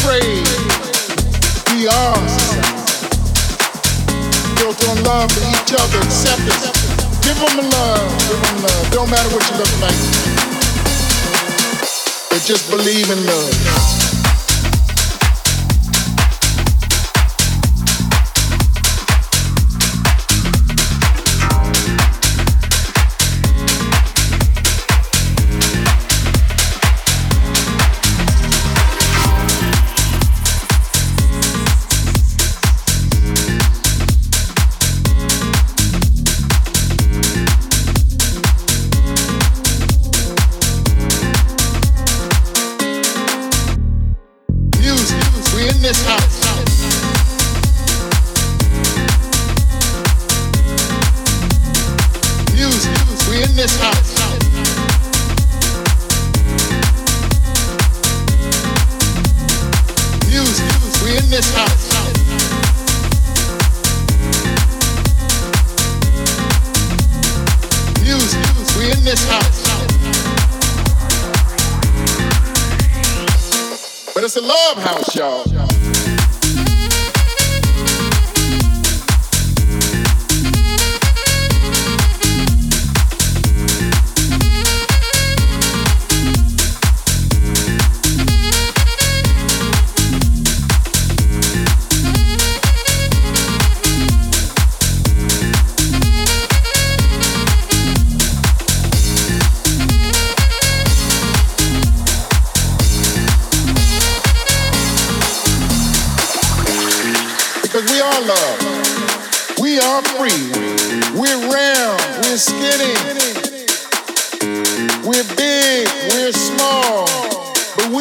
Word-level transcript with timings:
afraid. 0.00 0.44
We 1.72 1.88
are 1.88 2.28
society. 2.28 2.72
Built 4.56 4.80
on 4.88 5.02
love 5.04 5.30
for 5.32 5.44
each 5.52 5.72
other, 5.76 5.98
acceptance. 5.98 6.72
Give 7.24 7.36
them 7.36 7.68
love, 7.68 8.08
give 8.28 8.40
them 8.40 8.62
love. 8.62 8.90
Don't 8.92 9.10
matter 9.10 9.28
what 9.34 9.44
you 9.50 9.56
look 9.58 9.72
like. 9.80 10.00
But 12.30 12.42
just 12.44 12.70
believe 12.70 13.10
in 13.10 13.26
love. 13.26 13.99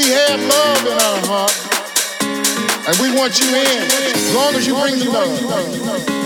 This 0.10 0.50
house. 5.48 6.19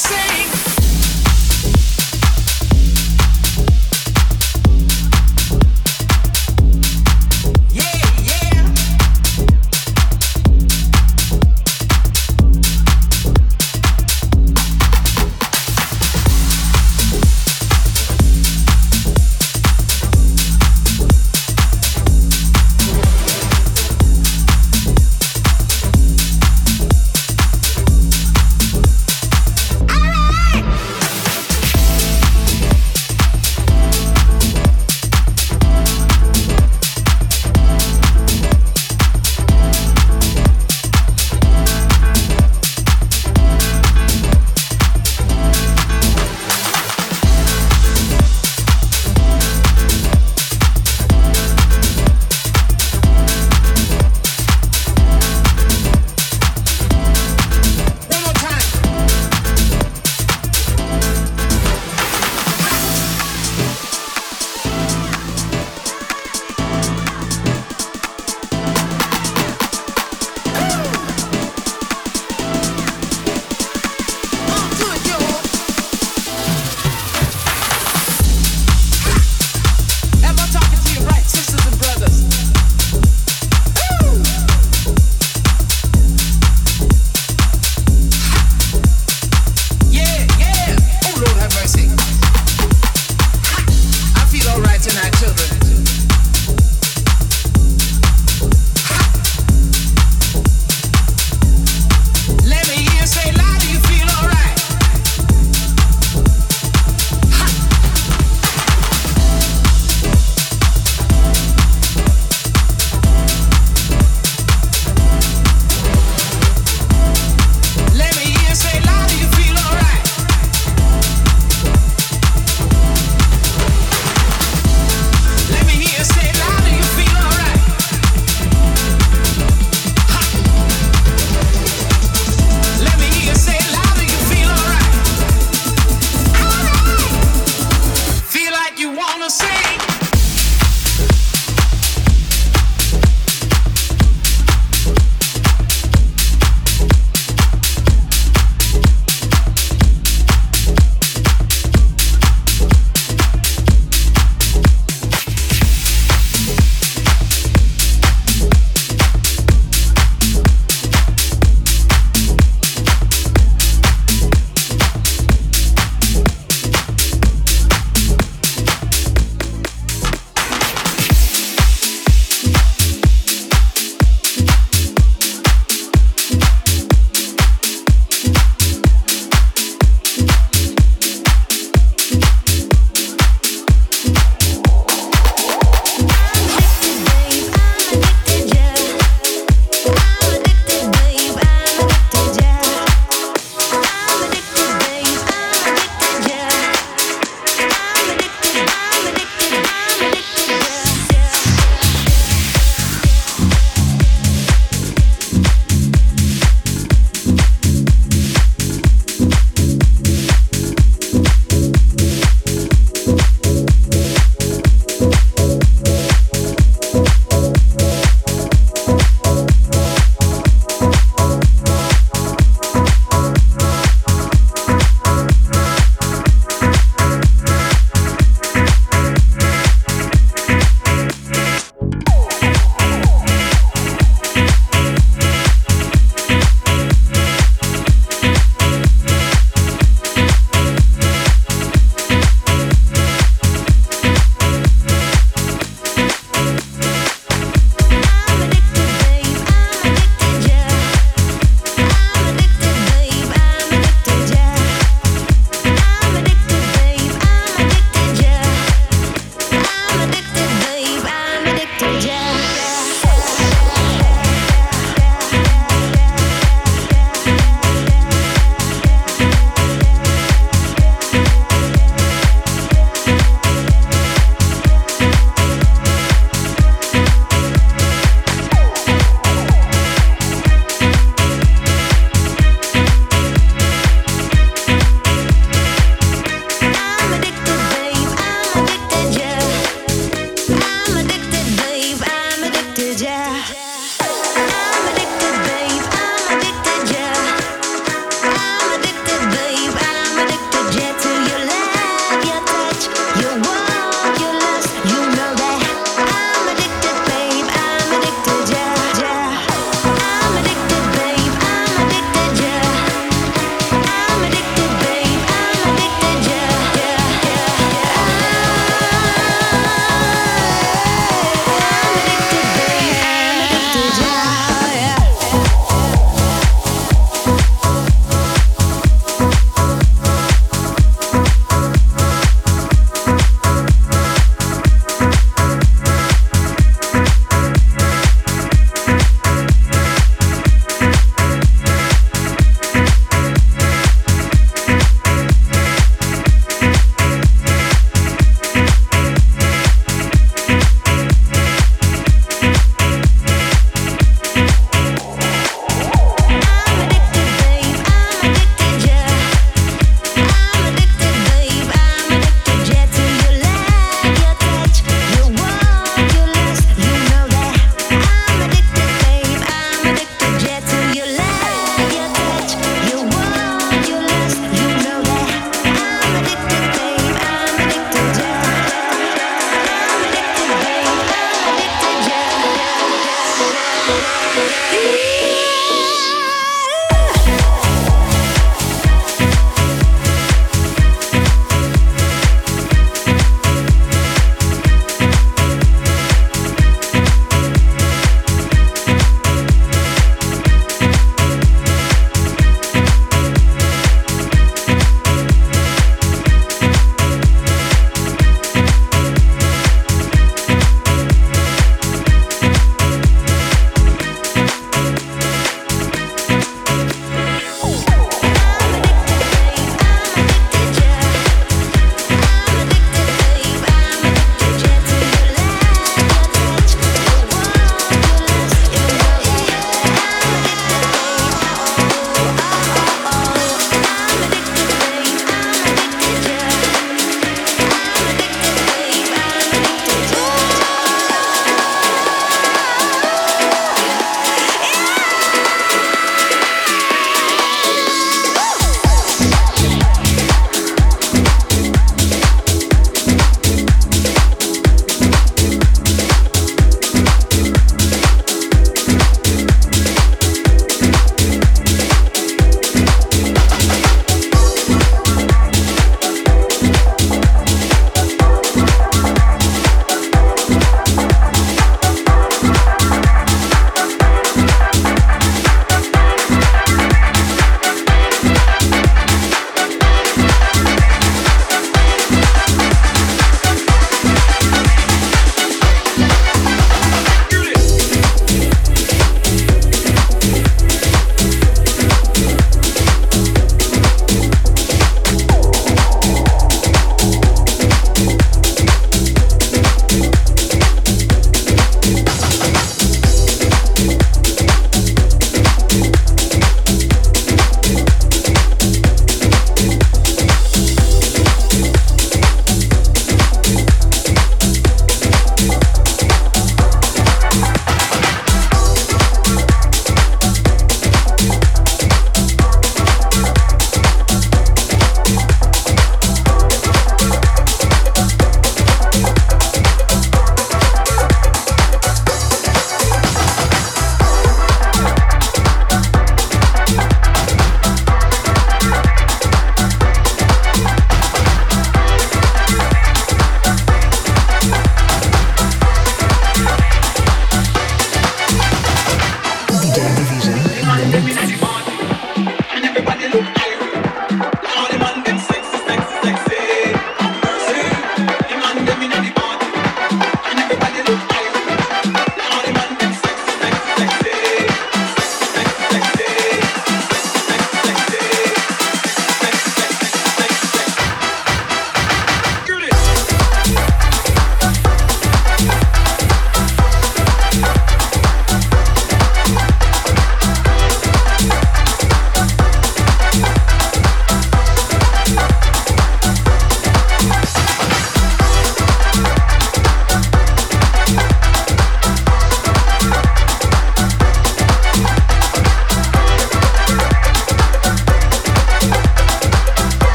sing. 0.00 0.59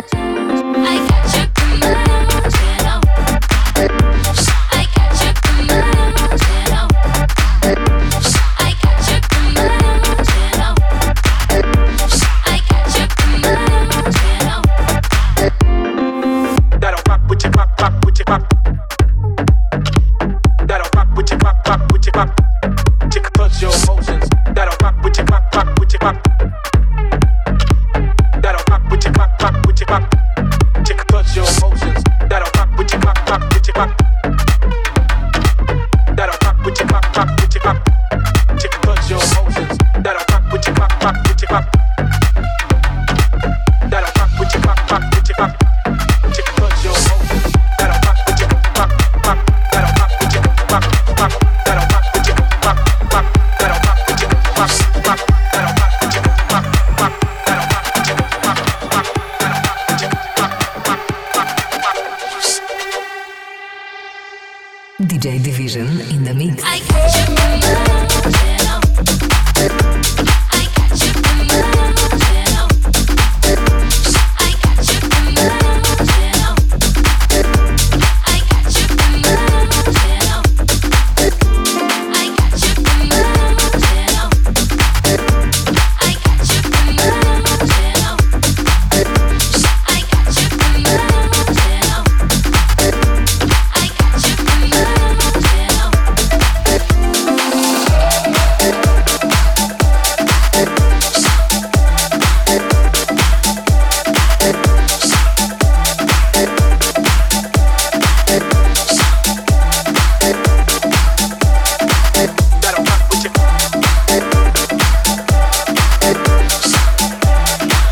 Bye. 0.00 0.37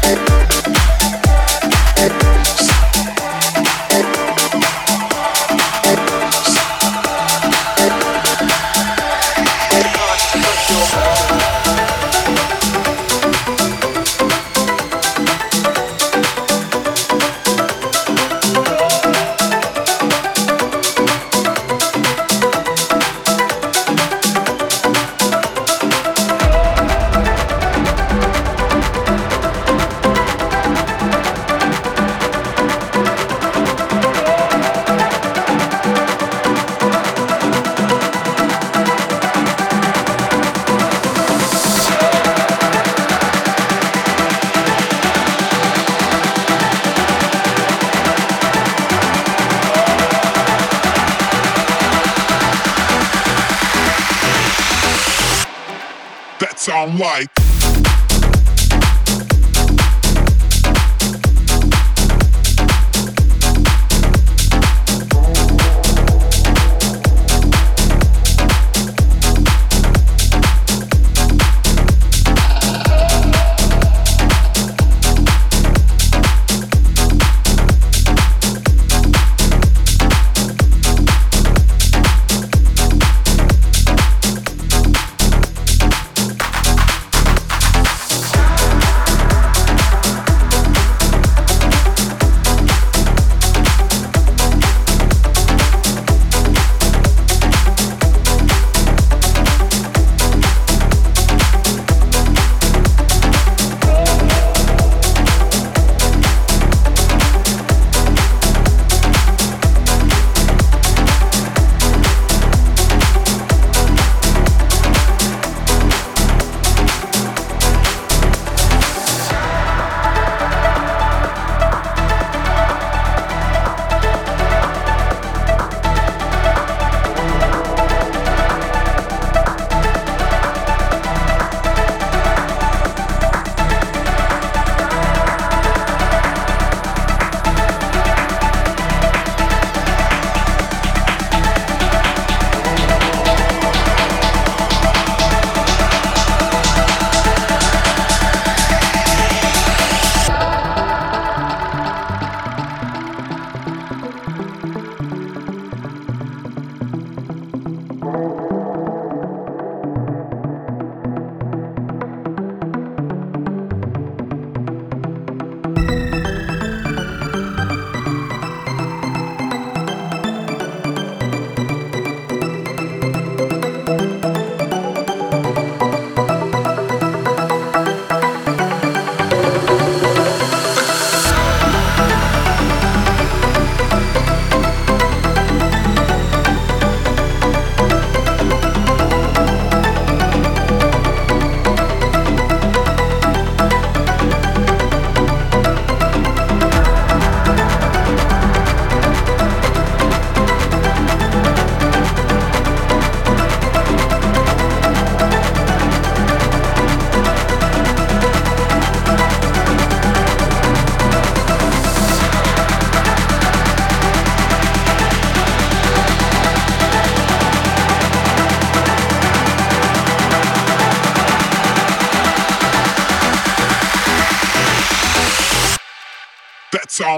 Thank 0.07 0.46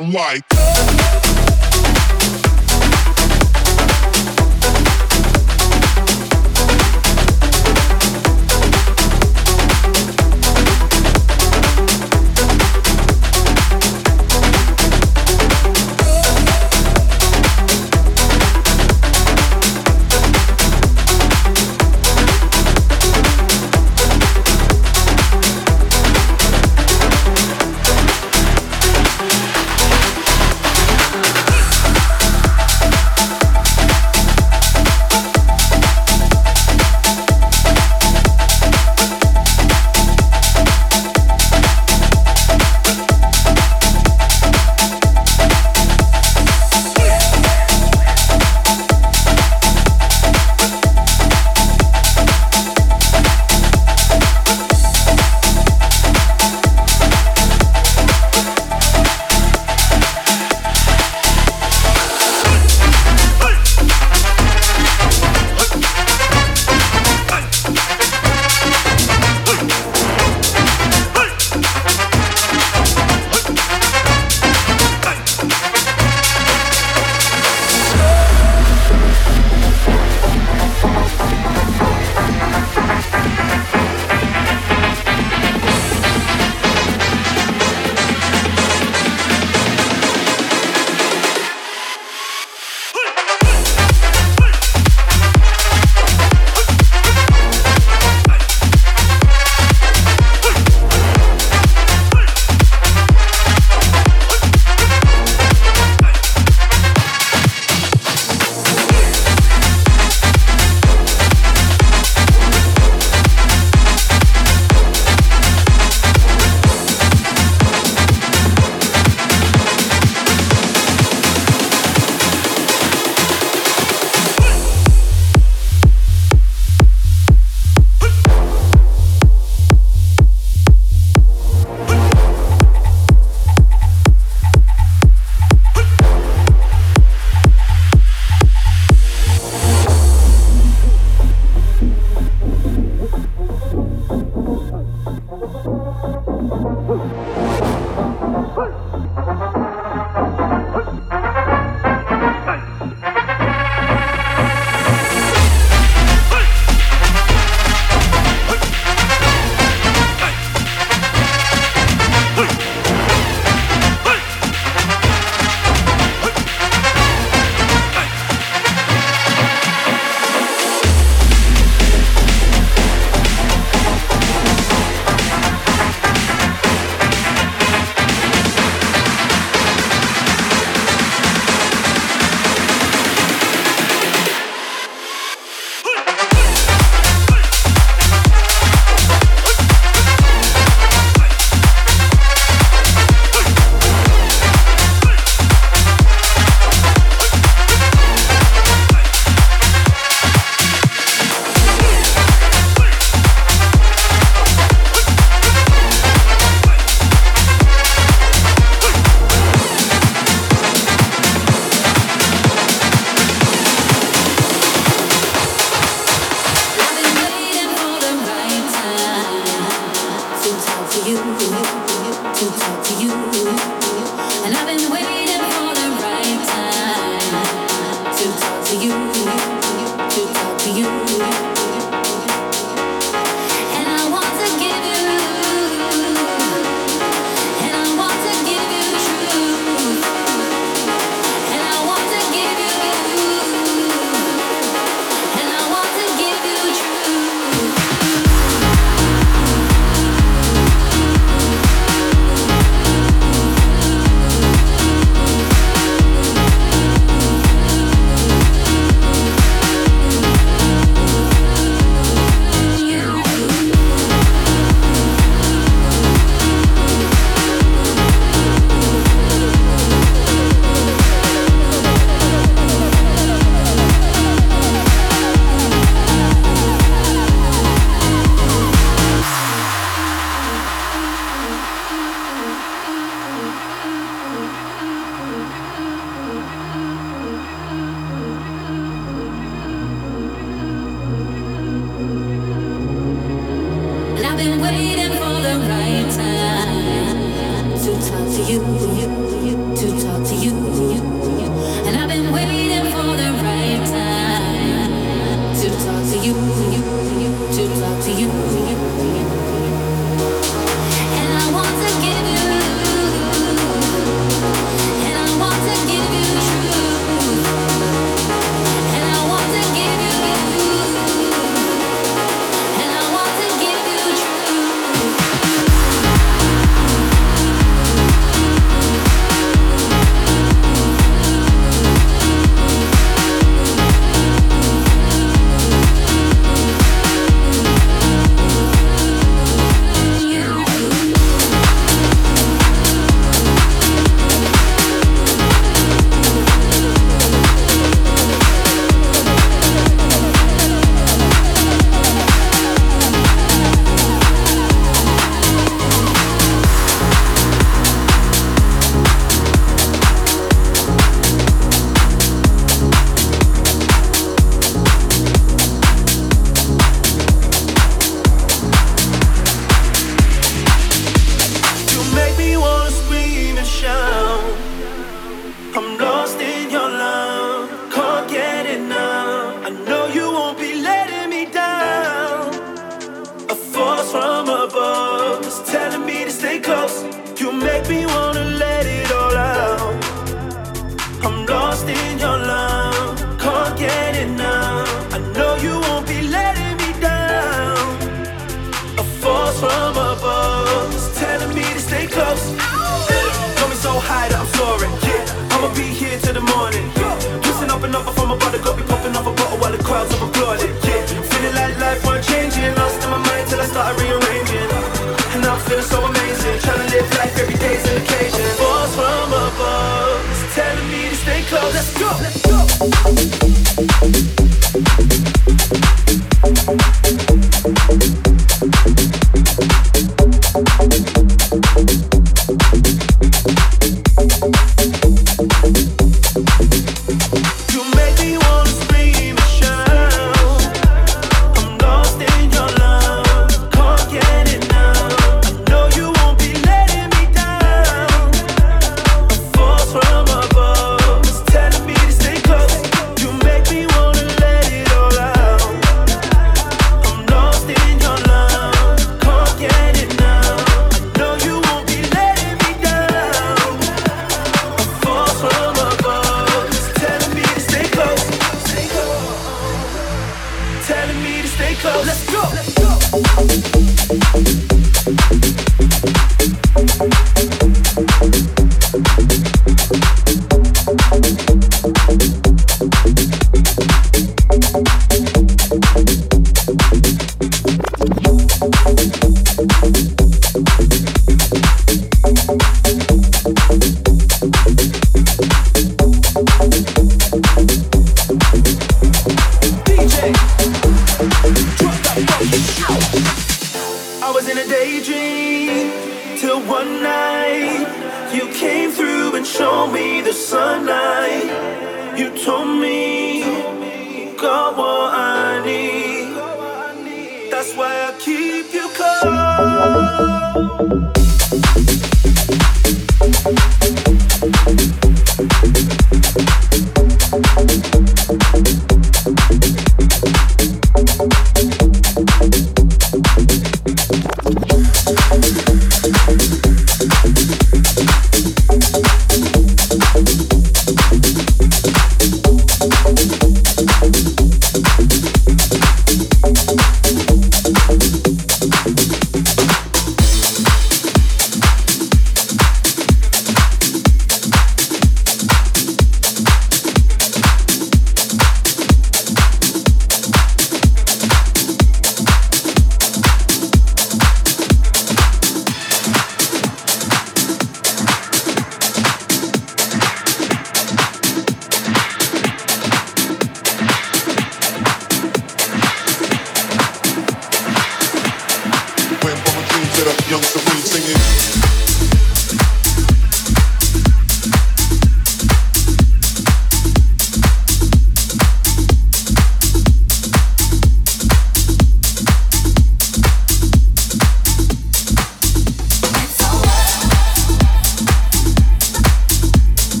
That 0.00 0.04
sound 0.04 0.47